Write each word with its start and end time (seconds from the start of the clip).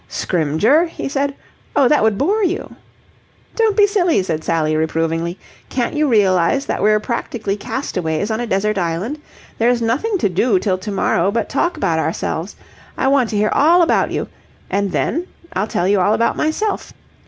"Scrymgeour?" 0.09 0.85
he 0.87 1.07
said. 1.07 1.35
"Oh, 1.75 1.87
that 1.87 2.01
would 2.01 2.17
bore 2.17 2.43
you." 2.43 2.75
"Don't 3.55 3.77
be 3.77 3.85
silly," 3.85 4.23
said 4.23 4.43
Sally 4.43 4.75
reprovingly. 4.75 5.37
"Can't 5.69 5.93
you 5.93 6.07
realize 6.07 6.65
that 6.65 6.81
we're 6.81 6.99
practically 6.99 7.55
castaways 7.55 8.31
on 8.31 8.39
a 8.39 8.47
desert 8.47 8.79
island? 8.79 9.21
There's 9.59 9.79
nothing 9.79 10.17
to 10.17 10.27
do 10.27 10.57
till 10.57 10.79
to 10.79 10.91
morrow 10.91 11.29
but 11.29 11.49
talk 11.49 11.77
about 11.77 11.99
ourselves. 11.99 12.55
I 12.97 13.09
want 13.09 13.29
to 13.29 13.37
hear 13.37 13.51
all 13.53 13.83
about 13.83 14.09
you, 14.09 14.27
and 14.71 14.91
then 14.91 15.27
I'll 15.53 15.67
tell 15.67 15.87
you 15.87 16.01
all 16.01 16.15
about 16.15 16.35
myself. 16.35 16.93